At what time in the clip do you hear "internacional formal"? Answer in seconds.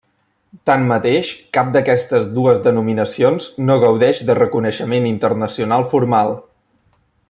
5.15-6.39